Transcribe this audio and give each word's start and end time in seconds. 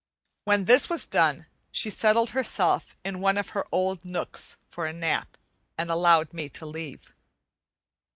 When 0.45 0.65
this 0.65 0.89
was 0.89 1.05
done, 1.05 1.45
she 1.71 1.91
settled 1.91 2.31
herself 2.31 2.95
in 3.05 3.19
one 3.19 3.37
of 3.37 3.49
her 3.49 3.67
old 3.71 4.03
nooks 4.03 4.57
for 4.67 4.87
a 4.87 4.93
nap 4.93 5.37
and 5.77 5.91
allowed 5.91 6.33
me 6.33 6.49
to 6.49 6.65
leave. 6.65 7.13